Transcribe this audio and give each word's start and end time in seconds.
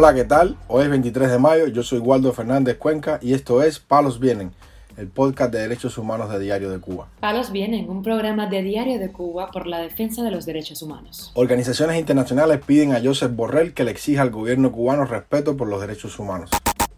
Hola, 0.00 0.14
¿qué 0.14 0.22
tal? 0.22 0.56
Hoy 0.68 0.84
es 0.84 0.90
23 0.90 1.28
de 1.28 1.38
mayo, 1.40 1.66
yo 1.66 1.82
soy 1.82 1.98
Waldo 1.98 2.32
Fernández 2.32 2.78
Cuenca 2.78 3.18
y 3.20 3.34
esto 3.34 3.64
es 3.64 3.80
Palos 3.80 4.20
Vienen, 4.20 4.52
el 4.96 5.08
podcast 5.08 5.50
de 5.52 5.58
derechos 5.58 5.98
humanos 5.98 6.30
de 6.30 6.38
Diario 6.38 6.70
de 6.70 6.78
Cuba. 6.78 7.08
Palos 7.18 7.50
Vienen, 7.50 7.90
un 7.90 8.04
programa 8.04 8.46
de 8.46 8.62
Diario 8.62 9.00
de 9.00 9.10
Cuba 9.10 9.50
por 9.50 9.66
la 9.66 9.80
defensa 9.80 10.22
de 10.22 10.30
los 10.30 10.46
derechos 10.46 10.82
humanos. 10.82 11.32
Organizaciones 11.34 11.98
internacionales 11.98 12.60
piden 12.64 12.92
a 12.92 13.00
Joseph 13.02 13.34
Borrell 13.34 13.74
que 13.74 13.82
le 13.82 13.90
exija 13.90 14.22
al 14.22 14.30
gobierno 14.30 14.70
cubano 14.70 15.04
respeto 15.04 15.56
por 15.56 15.66
los 15.66 15.80
derechos 15.80 16.16
humanos. 16.20 16.50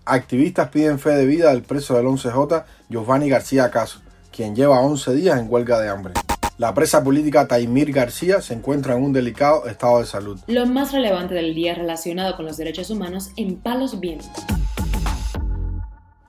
Activistas 0.05 0.69
piden 0.69 0.99
fe 0.99 1.13
de 1.13 1.25
vida 1.25 1.53
del 1.53 1.63
preso 1.63 1.97
del 1.97 2.05
11J, 2.05 2.65
Giovanni 2.91 3.31
García 3.31 3.71
Caso, 3.71 4.03
quien 4.31 4.55
lleva 4.55 4.79
11 4.83 5.15
días 5.15 5.41
en 5.41 5.51
huelga 5.51 5.81
de 5.81 5.89
hambre. 5.89 6.13
La 6.61 6.75
presa 6.75 7.03
política 7.03 7.49
Taimir 7.49 7.91
García 7.91 8.43
se 8.43 8.53
encuentra 8.53 8.95
en 8.95 9.03
un 9.03 9.15
delicado 9.15 9.67
estado 9.67 10.01
de 10.01 10.05
salud. 10.05 10.39
Lo 10.47 10.67
más 10.67 10.93
relevante 10.93 11.33
del 11.33 11.55
día 11.55 11.75
relacionado 11.75 12.37
con 12.37 12.45
los 12.45 12.59
derechos 12.59 12.91
humanos 12.91 13.31
en 13.39 13.57
Palos 13.57 13.99
Vientos. 13.99 14.29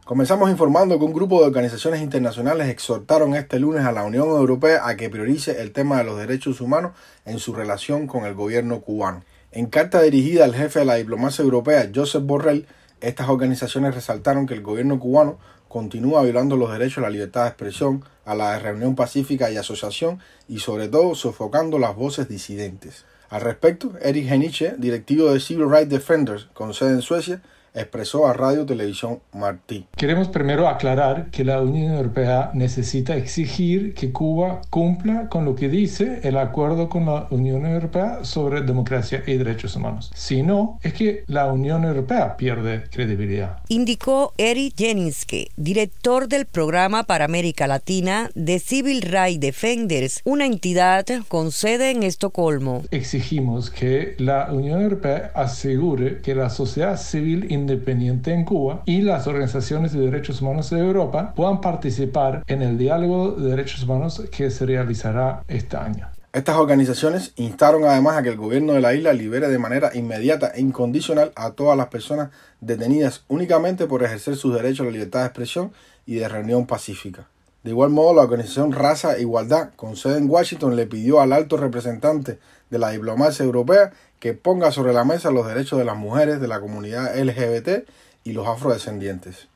Comenzamos 0.06 0.50
informando 0.50 0.98
que 0.98 1.04
un 1.04 1.12
grupo 1.12 1.42
de 1.42 1.48
organizaciones 1.48 2.02
internacionales 2.02 2.70
exhortaron 2.70 3.36
este 3.36 3.60
lunes 3.60 3.84
a 3.84 3.92
la 3.92 4.06
Unión 4.06 4.30
Europea 4.30 4.88
a 4.88 4.96
que 4.96 5.10
priorice 5.10 5.62
el 5.62 5.74
tema 5.74 5.98
de 5.98 6.06
los 6.06 6.18
derechos 6.18 6.62
humanos 6.62 6.94
en 7.26 7.38
su 7.38 7.54
relación 7.54 8.08
con 8.08 8.24
el 8.24 8.34
gobierno 8.34 8.80
cubano. 8.80 9.26
En 9.52 9.66
carta 9.66 10.02
dirigida 10.02 10.46
al 10.46 10.56
jefe 10.56 10.80
de 10.80 10.86
la 10.86 10.96
diplomacia 10.96 11.44
europea, 11.44 11.92
Joseph 11.94 12.24
Borrell, 12.24 12.68
estas 13.02 13.28
organizaciones 13.28 13.96
resaltaron 13.96 14.48
que 14.48 14.54
el 14.54 14.62
gobierno 14.62 14.98
cubano 14.98 15.40
continúa 15.72 16.22
violando 16.24 16.58
los 16.58 16.72
derechos 16.72 17.00
a 17.00 17.02
la 17.02 17.10
libertad 17.10 17.44
de 17.44 17.50
expresión, 17.50 18.04
a 18.26 18.36
la 18.36 18.60
reunión 18.60 18.96
pacífica 18.96 19.50
y 19.50 19.58
asociación 19.58 20.20
y 20.48 20.60
sobre 20.60 20.90
todo 20.90 21.16
sofocando 21.16 21.80
las 21.80 21.96
voces 21.96 22.28
disidentes. 22.28 23.06
Al 23.30 23.42
respecto, 23.42 23.94
Eric 24.02 24.30
Heniche, 24.30 24.76
directivo 24.78 25.32
de 25.32 25.40
Civil 25.40 25.72
Rights 25.72 25.90
Defenders 25.90 26.50
con 26.54 26.74
sede 26.74 26.92
en 26.92 27.02
Suecia, 27.02 27.42
expresó 27.74 28.28
a 28.28 28.34
Radio 28.34 28.66
Televisión 28.66 29.20
Martí. 29.34 29.86
Queremos 29.96 30.28
primero 30.28 30.68
aclarar 30.68 31.30
que 31.32 31.44
la 31.44 31.62
Unión 31.62 31.94
Europea 31.94 32.52
necesita 32.54 33.16
exigir 33.16 33.94
que 33.94 34.12
Cuba 34.12 34.62
cumpla 34.70 35.30
con 35.30 35.46
lo 35.46 35.56
que 35.56 35.70
dice 35.70 36.20
el 36.24 36.38
acuerdo 36.38 36.90
con 36.90 37.06
la 37.06 37.28
Unión 37.30 37.66
Europea 37.66 38.24
sobre 38.24 38.62
democracia 38.62 39.24
y 39.26 39.38
derechos 39.38 39.76
humanos. 39.76 40.12
Si 40.16 40.44
no, 40.44 40.80
es 40.84 40.94
que 40.94 41.24
la 41.28 41.52
Unión 41.52 41.84
Europea 41.84 42.38
pierde 42.38 42.84
credibilidad. 42.90 43.60
Indicó 43.68 44.34
Eric 44.38 44.74
Jeninske, 44.78 45.52
director 45.56 46.28
del 46.28 46.46
programa 46.46 47.04
para 47.04 47.26
América 47.26 47.68
Latina 47.68 48.30
de 48.36 48.60
Civil 48.60 49.02
Rights 49.02 49.40
Defenders, 49.40 50.22
una 50.26 50.46
entidad 50.46 51.06
con 51.28 51.52
sede 51.52 51.92
en 51.92 52.04
Estocolmo. 52.04 52.84
Exigimos 52.92 53.70
que 53.70 54.16
la 54.18 54.52
Unión 54.52 54.82
Europea 54.82 55.32
asegure 55.36 56.22
que 56.22 56.36
la 56.36 56.50
sociedad 56.50 56.98
civil 56.98 57.48
independiente 57.62 58.34
en 58.34 58.44
Cuba 58.44 58.84
y 58.86 59.02
las 59.02 59.28
organizaciones 59.28 59.94
de 59.94 60.02
derechos 60.02 60.42
humanos 60.42 60.70
de 60.70 60.80
Europa 60.80 61.34
puedan 61.36 61.62
participar 61.62 62.44
en 62.48 62.62
el 62.62 62.78
diálogo 62.78 63.32
de 63.32 63.50
derechos 63.52 63.84
humanos 63.84 64.22
que 64.32 64.52
se 64.52 64.66
realizará 64.66 65.44
este 65.48 65.78
año. 65.78 66.08
Estas 66.34 66.56
organizaciones 66.56 67.34
instaron 67.36 67.84
además 67.84 68.18
a 68.18 68.24
que 68.24 68.30
el 68.30 68.38
gobierno 68.38 68.72
de 68.72 68.80
la 68.80 68.94
isla 68.94 69.12
libere 69.12 69.50
de 69.50 69.58
manera 69.58 69.92
inmediata 69.94 70.54
e 70.56 70.62
incondicional 70.62 71.34
a 71.36 71.52
todas 71.52 71.78
las 71.78 71.88
personas 71.88 72.30
detenidas 72.62 73.26
únicamente 73.28 73.86
por 73.86 74.02
ejercer 74.02 74.38
sus 74.38 74.54
derechos 74.54 74.82
a 74.82 74.84
la 74.86 74.92
libertad 74.92 75.20
de 75.20 75.26
expresión 75.26 75.74
y 76.06 76.16
de 76.16 76.30
reunión 76.30 76.66
pacífica. 76.66 77.28
De 77.64 77.70
igual 77.70 77.92
modo, 77.92 78.16
la 78.16 78.24
organización 78.24 78.72
Raza 78.72 79.16
e 79.16 79.22
Igualdad, 79.22 79.70
con 79.76 79.96
sede 79.96 80.18
en 80.18 80.30
Washington, 80.30 80.76
le 80.76 80.88
pidió 80.88 81.22
al 81.22 81.32
alto 81.32 81.58
representante 81.58 82.40
de 82.72 82.80
la 82.80 82.90
diplomacia 82.90 83.46
europea 83.46 83.92
que 84.20 84.34
ponga 84.34 84.72
sobre 84.72 84.94
la 84.94 85.06
mesa 85.06 85.30
los 85.30 85.46
derechos 85.46 85.78
de 85.78 85.86
las 85.86 85.98
mujeres 85.98 86.42
de 86.42 86.48
la 86.48 86.60
comunidad 86.60 87.16
LGBT 87.16 87.88
y 88.24 88.34
los 88.34 88.48
afrodescendientes. 88.48 89.51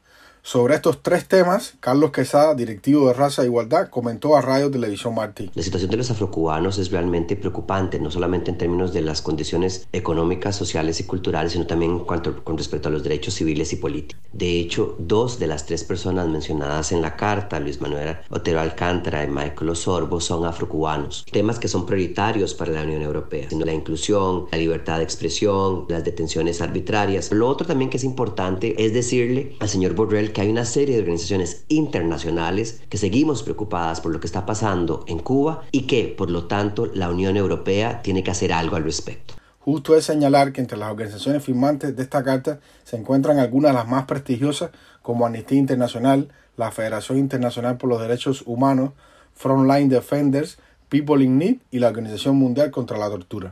Sobre 0.47 0.75
estos 0.75 1.01
tres 1.01 1.27
temas, 1.27 1.73
Carlos 1.79 2.11
Quesada, 2.11 2.53
directivo 2.53 3.07
de 3.07 3.15
Raza 3.15 3.41
e 3.41 3.45
Igualdad, 3.45 3.89
comentó 3.89 4.37
a 4.37 4.41
Radio 4.41 4.69
Televisión 4.69 5.15
Martí. 5.15 5.49
La 5.55 5.63
situación 5.63 5.89
de 5.89 5.97
los 5.97 6.11
afrocubanos 6.11 6.77
es 6.77 6.91
realmente 6.91 7.35
preocupante, 7.35 7.99
no 7.99 8.11
solamente 8.11 8.51
en 8.51 8.59
términos 8.59 8.93
de 8.93 9.01
las 9.01 9.23
condiciones 9.23 9.87
económicas, 9.91 10.55
sociales 10.55 10.99
y 10.99 11.05
culturales, 11.05 11.53
sino 11.53 11.65
también 11.65 11.97
cuanto, 11.97 12.43
con 12.43 12.59
respecto 12.59 12.89
a 12.89 12.91
los 12.91 13.01
derechos 13.01 13.33
civiles 13.33 13.73
y 13.73 13.77
políticos. 13.77 14.21
De 14.33 14.59
hecho, 14.59 14.95
dos 14.99 15.39
de 15.39 15.47
las 15.47 15.65
tres 15.65 15.83
personas 15.83 16.27
mencionadas 16.27 16.91
en 16.91 17.01
la 17.01 17.15
carta, 17.15 17.59
Luis 17.59 17.81
Manuel 17.81 18.17
Otero 18.29 18.59
Alcántara 18.59 19.23
y 19.23 19.27
Michael 19.27 19.71
Osorbo, 19.71 20.21
son 20.21 20.45
afrocubanos. 20.45 21.25
Temas 21.31 21.57
que 21.57 21.67
son 21.67 21.87
prioritarios 21.87 22.53
para 22.53 22.71
la 22.71 22.83
Unión 22.83 23.01
Europea, 23.01 23.49
sino 23.49 23.65
la 23.65 23.73
inclusión, 23.73 24.45
la 24.51 24.59
libertad 24.59 24.99
de 24.99 25.05
expresión, 25.05 25.85
las 25.89 26.03
detenciones 26.03 26.61
arbitrarias. 26.61 27.31
Lo 27.31 27.47
otro 27.47 27.65
también 27.65 27.89
que 27.89 27.97
es 27.97 28.03
importante 28.03 28.75
es 28.85 28.93
decirle 28.93 29.55
al 29.59 29.69
señor 29.69 29.95
Borrell 29.95 30.34
que 30.35 30.41
hay 30.41 30.49
una 30.49 30.65
serie 30.65 30.95
de 30.95 31.01
organizaciones 31.01 31.63
internacionales 31.69 32.81
que 32.89 32.97
seguimos 32.97 33.41
preocupadas 33.41 34.01
por 34.01 34.11
lo 34.11 34.19
que 34.19 34.27
está 34.27 34.45
pasando 34.45 35.05
en 35.07 35.19
Cuba 35.19 35.63
y 35.71 35.83
que, 35.83 36.13
por 36.15 36.29
lo 36.29 36.43
tanto, 36.43 36.87
la 36.93 37.09
Unión 37.09 37.37
Europea 37.37 38.01
tiene 38.01 38.21
que 38.21 38.31
hacer 38.31 38.51
algo 38.51 38.75
al 38.75 38.83
respecto. 38.83 39.35
Justo 39.59 39.95
es 39.95 40.03
señalar 40.03 40.51
que 40.51 40.59
entre 40.59 40.77
las 40.77 40.91
organizaciones 40.91 41.41
firmantes 41.41 41.95
de 41.95 42.03
esta 42.03 42.21
carta 42.21 42.59
se 42.83 42.97
encuentran 42.97 43.39
algunas 43.39 43.71
de 43.71 43.77
las 43.77 43.87
más 43.87 44.07
prestigiosas 44.07 44.71
como 45.01 45.25
Amnistía 45.25 45.57
Internacional, 45.57 46.27
la 46.57 46.69
Federación 46.69 47.17
Internacional 47.17 47.77
por 47.77 47.89
los 47.89 48.01
Derechos 48.01 48.43
Humanos, 48.45 48.91
Frontline 49.35 49.87
Defenders, 49.87 50.57
People 50.89 51.23
in 51.23 51.37
Need 51.37 51.55
y 51.71 51.79
la 51.79 51.87
Organización 51.87 52.35
Mundial 52.35 52.71
contra 52.71 52.97
la 52.97 53.09
Tortura. 53.09 53.51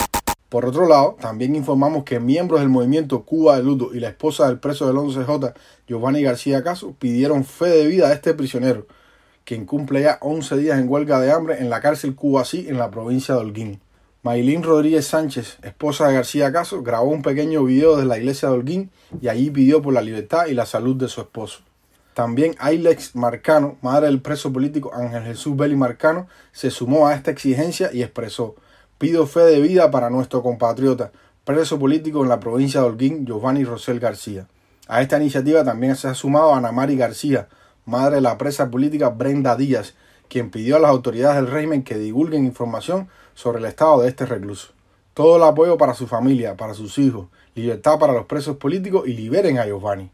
Por 0.54 0.68
otro 0.68 0.88
lado, 0.88 1.18
también 1.20 1.56
informamos 1.56 2.04
que 2.04 2.20
miembros 2.20 2.60
del 2.60 2.70
movimiento 2.70 3.24
Cuba 3.24 3.58
de 3.58 3.64
Luto 3.64 3.90
y 3.96 4.00
la 4.00 4.10
esposa 4.10 4.46
del 4.46 4.60
preso 4.60 4.86
del 4.86 4.98
11J, 4.98 5.56
Giovanni 5.88 6.22
García 6.22 6.64
Caso, 6.64 6.94
pidieron 7.00 7.44
fe 7.44 7.70
de 7.70 7.88
vida 7.88 8.10
a 8.10 8.14
este 8.14 8.36
prisionero, 8.36 8.86
quien 9.46 9.66
cumple 9.66 10.04
ya 10.04 10.20
11 10.22 10.56
días 10.58 10.78
en 10.78 10.88
huelga 10.88 11.20
de 11.20 11.32
hambre 11.32 11.58
en 11.58 11.72
la 11.72 11.82
cárcel 11.82 12.14
Cuba 12.14 12.46
Sí 12.46 12.68
en 12.70 12.78
la 12.78 12.92
provincia 12.92 13.34
de 13.34 13.42
Holguín. 13.42 13.82
Maylin 14.22 14.62
Rodríguez 14.62 15.08
Sánchez, 15.08 15.58
esposa 15.64 16.08
de 16.08 16.14
García 16.14 16.54
Caso, 16.54 16.84
grabó 16.84 17.10
un 17.10 17.24
pequeño 17.24 17.64
video 17.64 17.96
desde 17.96 18.08
la 18.08 18.20
iglesia 18.20 18.50
de 18.50 18.54
Holguín 18.54 18.92
y 19.20 19.30
allí 19.30 19.50
pidió 19.50 19.82
por 19.82 19.96
la 19.96 20.04
libertad 20.04 20.46
y 20.46 20.54
la 20.54 20.68
salud 20.68 20.96
de 20.96 21.08
su 21.08 21.20
esposo. 21.22 21.62
También 22.14 22.54
Ailex 22.60 23.16
Marcano, 23.16 23.78
madre 23.82 24.06
del 24.06 24.22
preso 24.22 24.54
político 24.54 24.94
Ángel 24.94 25.24
Jesús 25.24 25.58
Belli 25.58 25.76
Marcano, 25.76 26.28
se 26.52 26.70
sumó 26.70 27.08
a 27.08 27.16
esta 27.16 27.32
exigencia 27.32 27.90
y 27.92 28.04
expresó 28.04 28.54
Pido 28.98 29.28
fe 29.28 29.42
de 29.42 29.60
vida 29.60 29.92
para 29.92 30.10
nuestro 30.10 30.42
compatriota, 30.42 31.12
preso 31.44 31.78
político 31.78 32.24
en 32.24 32.30
la 32.30 32.40
provincia 32.40 32.82
de 32.82 32.88
Holguín, 32.88 33.26
Giovanni 33.26 33.64
Rosel 33.64 34.00
García. 34.00 34.48
A 34.88 35.02
esta 35.02 35.18
iniciativa 35.18 35.64
también 35.64 35.96
se 35.96 36.08
ha 36.08 36.14
sumado 36.14 36.54
Ana 36.54 36.72
Mari 36.72 36.96
García, 36.96 37.48
madre 37.86 38.16
de 38.16 38.22
la 38.22 38.38
presa 38.38 38.70
política 38.70 39.10
Brenda 39.10 39.56
Díaz, 39.56 39.96
quien 40.30 40.52
pidió 40.52 40.78
a 40.78 40.80
las 40.80 40.92
autoridades 40.92 41.36
del 41.36 41.52
régimen 41.52 41.84
que 41.84 41.98
divulguen 41.98 42.46
información 42.46 43.10
sobre 43.34 43.60
el 43.60 43.66
estado 43.66 44.02
de 44.02 44.10
este 44.10 44.26
recluso. 44.26 44.70
Todo 45.14 45.38
el 45.38 45.44
apoyo 45.44 45.78
para 45.78 45.94
su 45.94 46.08
familia, 46.08 46.56
para 46.56 46.74
sus 46.74 46.98
hijos, 46.98 47.28
libertad 47.56 48.00
para 48.00 48.14
los 48.14 48.26
presos 48.26 48.58
políticos 48.58 49.08
y 49.08 49.14
liberen 49.14 49.60
a 49.60 49.66
Giovanni. 49.66 50.12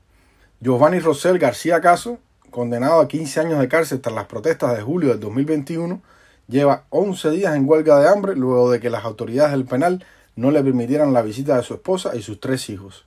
Giovanni 0.60 1.00
Rosel 1.00 1.40
García 1.40 1.80
Caso, 1.80 2.18
condenado 2.50 3.00
a 3.00 3.08
15 3.08 3.40
años 3.40 3.60
de 3.60 3.70
cárcel 3.70 4.02
tras 4.02 4.16
las 4.16 4.26
protestas 4.26 4.76
de 4.76 4.82
julio 4.82 5.10
del 5.10 5.20
2021, 5.20 6.02
lleva 6.50 6.86
11 6.90 7.32
días 7.32 7.56
en 7.56 7.70
huelga 7.70 8.00
de 8.00 8.10
hambre 8.10 8.36
luego 8.36 8.72
de 8.72 8.80
que 8.80 8.90
las 8.90 9.06
autoridades 9.06 9.52
del 9.52 9.66
penal 9.66 10.04
no 10.36 10.52
le 10.52 10.64
permitieran 10.64 11.14
la 11.14 11.22
visita 11.22 11.56
de 11.56 11.64
su 11.64 11.76
esposa 11.76 12.16
y 12.16 12.22
sus 12.22 12.40
tres 12.40 12.70
hijos. 12.70 13.06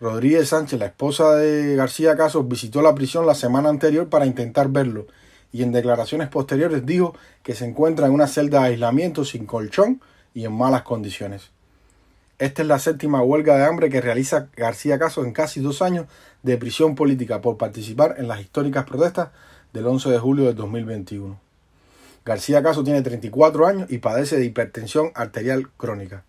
Rodríguez 0.00 0.48
Sánchez, 0.48 0.78
la 0.78 0.86
esposa 0.86 1.34
de 1.36 1.76
García 1.76 2.16
Casos, 2.16 2.46
visitó 2.46 2.82
la 2.82 2.94
prisión 2.94 3.26
la 3.26 3.34
semana 3.34 3.68
anterior 3.68 4.08
para 4.08 4.26
intentar 4.26 4.68
verlo 4.68 5.06
y 5.52 5.62
en 5.62 5.72
declaraciones 5.72 6.28
posteriores 6.28 6.84
dijo 6.84 7.14
que 7.42 7.54
se 7.54 7.64
encuentra 7.64 8.06
en 8.06 8.12
una 8.12 8.26
celda 8.26 8.60
de 8.60 8.68
aislamiento 8.68 9.24
sin 9.24 9.46
colchón 9.46 10.00
y 10.34 10.44
en 10.44 10.52
malas 10.52 10.82
condiciones. 10.82 11.50
Esta 12.38 12.62
es 12.62 12.68
la 12.68 12.78
séptima 12.78 13.22
huelga 13.22 13.56
de 13.56 13.64
hambre 13.64 13.88
que 13.88 14.00
realiza 14.00 14.48
García 14.56 14.98
Casos 14.98 15.24
en 15.24 15.32
casi 15.32 15.60
dos 15.60 15.80
años 15.80 16.06
de 16.42 16.58
prisión 16.58 16.96
política 16.96 17.40
por 17.40 17.56
participar 17.56 18.16
en 18.18 18.26
las 18.26 18.40
históricas 18.40 18.84
protestas 18.84 19.28
del 19.72 19.86
11 19.86 20.10
de 20.10 20.18
julio 20.18 20.44
de 20.46 20.54
2021. 20.54 21.51
García 22.24 22.62
Caso 22.62 22.84
tiene 22.84 23.02
34 23.02 23.66
años 23.66 23.90
y 23.90 23.98
padece 23.98 24.36
de 24.36 24.44
hipertensión 24.44 25.10
arterial 25.16 25.70
crónica. 25.76 26.24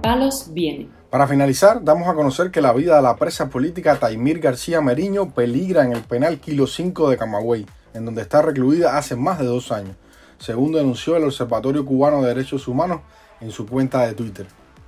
Palos 0.00 0.50
viene. 0.52 0.88
Para 1.10 1.26
finalizar, 1.26 1.82
damos 1.82 2.06
a 2.08 2.14
conocer 2.14 2.52
que 2.52 2.60
la 2.60 2.72
vida 2.72 2.94
de 2.96 3.02
la 3.02 3.16
presa 3.16 3.50
política 3.50 3.96
Taimir 3.96 4.38
García 4.38 4.80
Meriño 4.80 5.30
peligra 5.34 5.84
en 5.84 5.92
el 5.92 6.02
penal 6.02 6.38
Kilo 6.38 6.68
5 6.68 7.10
de 7.10 7.16
Camagüey, 7.16 7.66
en 7.94 8.04
donde 8.04 8.22
está 8.22 8.42
recluida 8.42 8.96
hace 8.96 9.16
más 9.16 9.40
de 9.40 9.46
dos 9.46 9.72
años, 9.72 9.96
según 10.38 10.70
denunció 10.72 11.16
el 11.16 11.24
Observatorio 11.24 11.84
Cubano 11.84 12.22
de 12.22 12.28
Derechos 12.28 12.68
Humanos 12.68 13.00
en 13.40 13.50
su 13.50 13.66
cuenta 13.66 14.06
de 14.06 14.14
Twitter. 14.14 14.46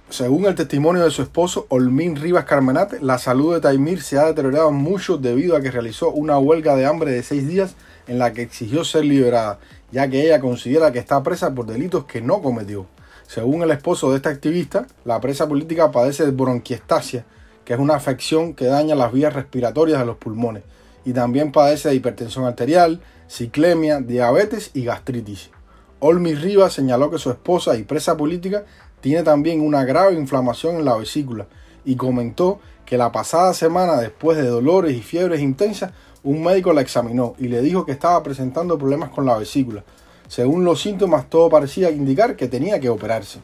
Según 0.08 0.47
el 0.47 0.55
testimonio 0.55 1.03
de 1.03 1.11
su 1.11 1.23
esposo 1.23 1.67
Olmín 1.69 2.14
Rivas 2.14 2.44
Carmenate, 2.44 3.00
la 3.00 3.19
salud 3.19 3.53
de 3.53 3.61
Taimir 3.61 4.00
se 4.00 4.19
ha 4.19 4.26
deteriorado 4.26 4.70
mucho 4.70 5.19
debido 5.19 5.56
a 5.56 5.61
que 5.61 5.73
realizó 5.73 6.12
una 6.12 6.38
huelga 6.38 6.76
de 6.76 6.87
hambre 6.87 7.11
de 7.11 7.25
seis 7.25 7.49
días 7.49 7.75
en 8.06 8.20
la 8.20 8.32
que 8.32 8.43
exigió 8.43 8.85
ser 8.85 9.05
liberada, 9.05 9.58
ya 9.91 10.08
que 10.08 10.23
ella 10.23 10.41
considera 10.41 10.93
que 10.93 11.00
está 11.00 11.25
presa 11.25 11.53
por 11.53 11.67
delitos 11.67 12.05
que 12.05 12.20
no 12.20 12.41
cometió. 12.41 12.87
Según 13.26 13.62
el 13.62 13.73
esposo 13.73 14.11
de 14.11 14.17
esta 14.19 14.31
activista, 14.31 14.87
la 15.05 15.20
presa 15.20 15.49
política 15.49 15.91
padece 15.91 16.25
de 16.25 16.31
bronquiestasia, 16.31 17.25
que 17.64 17.75
es 17.75 17.81
una 17.81 17.97
afección 17.97 18.55
que 18.55 18.67
daña 18.67 18.94
las 18.94 19.12
vías 19.12 19.35
respiratorias 19.35 19.99
de 19.99 20.06
los 20.06 20.19
pulmones, 20.19 20.62
y 21.05 21.14
también 21.14 21.50
padece 21.50 21.88
de 21.88 21.97
hipertensión 21.97 22.44
arterial, 22.44 23.00
ciclemia, 23.26 24.00
diabetes 24.00 24.70
y 24.73 24.85
gastritis. 24.85 25.50
Olmi 25.98 26.34
Rivas 26.34 26.75
señaló 26.75 27.10
que 27.10 27.19
su 27.19 27.31
esposa 27.31 27.76
y 27.76 27.82
presa 27.82 28.16
política 28.16 28.64
tiene 29.00 29.22
también 29.22 29.62
una 29.62 29.84
grave 29.84 30.14
inflamación 30.14 30.76
en 30.76 30.84
la 30.84 30.96
vesícula 30.96 31.46
y 31.87 31.96
comentó 31.96 32.60
que 32.84 32.98
la 32.98 33.12
pasada 33.12 33.54
semana, 33.54 33.96
después 33.96 34.37
de 34.37 34.46
dolores 34.46 34.94
y 34.94 35.00
fiebres 35.00 35.40
intensas, 35.40 35.93
un 36.22 36.43
médico 36.43 36.72
la 36.72 36.82
examinó 36.82 37.34
y 37.38 37.48
le 37.48 37.62
dijo 37.62 37.87
que 37.87 37.93
estaba 37.93 38.22
presentando 38.22 38.76
problemas 38.76 39.10
con 39.10 39.25
la 39.25 39.38
vesícula. 39.38 39.84
Según 40.28 40.64
los 40.64 40.82
síntomas, 40.82 41.31
todo 41.31 41.48
parecía 41.48 41.90
indicar 41.90 42.37
que 42.37 42.48
tenía 42.48 42.78
que 42.78 42.90
operarse. 42.90 43.40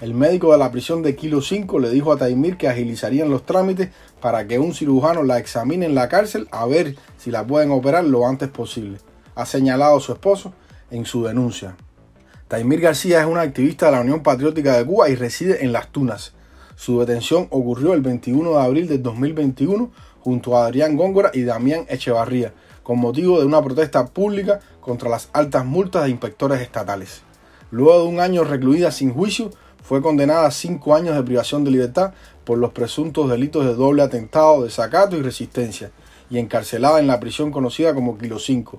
El 0.00 0.14
médico 0.14 0.52
de 0.52 0.58
la 0.58 0.70
prisión 0.70 1.02
de 1.02 1.16
Kilo 1.16 1.40
5 1.40 1.78
le 1.78 1.90
dijo 1.90 2.12
a 2.12 2.18
Taimir 2.18 2.56
que 2.56 2.68
agilizarían 2.68 3.30
los 3.30 3.46
trámites 3.46 3.90
para 4.20 4.46
que 4.46 4.58
un 4.58 4.74
cirujano 4.74 5.22
la 5.22 5.38
examine 5.38 5.86
en 5.86 5.94
la 5.94 6.08
cárcel 6.08 6.48
a 6.50 6.66
ver 6.66 6.96
si 7.16 7.30
la 7.30 7.46
pueden 7.46 7.70
operar 7.70 8.04
lo 8.04 8.26
antes 8.26 8.48
posible. 8.48 8.98
Ha 9.34 9.46
señalado 9.46 9.98
su 10.00 10.12
esposo 10.12 10.52
en 10.90 11.04
su 11.04 11.24
denuncia. 11.24 11.76
Taimir 12.48 12.80
García 12.80 13.20
es 13.20 13.26
una 13.26 13.42
activista 13.42 13.86
de 13.86 13.92
la 13.92 14.00
Unión 14.00 14.22
Patriótica 14.22 14.76
de 14.76 14.86
Cuba 14.86 15.08
y 15.08 15.14
reside 15.14 15.64
en 15.64 15.72
Las 15.72 15.88
Tunas. 15.88 16.32
Su 16.76 17.00
detención 17.00 17.48
ocurrió 17.50 17.92
el 17.92 18.00
21 18.00 18.50
de 18.52 18.62
abril 18.62 18.88
de 18.88 18.98
2021 18.98 19.90
junto 20.20 20.56
a 20.56 20.66
Adrián 20.66 20.96
Góngora 20.96 21.30
y 21.34 21.42
Damián 21.42 21.84
Echevarría, 21.88 22.52
con 22.82 22.98
motivo 22.98 23.38
de 23.38 23.46
una 23.46 23.62
protesta 23.62 24.06
pública 24.06 24.60
contra 24.80 25.10
las 25.10 25.28
altas 25.32 25.66
multas 25.66 26.04
de 26.04 26.10
inspectores 26.10 26.60
estatales. 26.60 27.22
Luego 27.70 28.02
de 28.02 28.08
un 28.08 28.20
año 28.20 28.44
recluida 28.44 28.90
sin 28.90 29.12
juicio, 29.12 29.50
fue 29.82 30.02
condenada 30.02 30.46
a 30.46 30.50
cinco 30.50 30.94
años 30.94 31.16
de 31.16 31.22
privación 31.22 31.64
de 31.64 31.70
libertad 31.70 32.12
por 32.44 32.58
los 32.58 32.72
presuntos 32.72 33.28
delitos 33.30 33.64
de 33.64 33.74
doble 33.74 34.02
atentado, 34.02 34.64
desacato 34.64 35.16
y 35.16 35.22
resistencia, 35.22 35.90
y 36.30 36.38
encarcelada 36.38 37.00
en 37.00 37.06
la 37.06 37.20
prisión 37.20 37.50
conocida 37.50 37.94
como 37.94 38.18
Kilo 38.18 38.38
5, 38.38 38.78